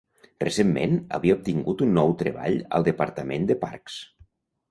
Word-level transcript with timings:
Recentment, 0.43 0.95
havia 1.17 1.35
obtingut 1.39 1.83
un 1.87 1.93
nou 1.99 2.15
treball 2.21 2.57
al 2.79 2.87
Departament 2.89 3.45
de 3.51 3.59
Parcs. 3.67 3.99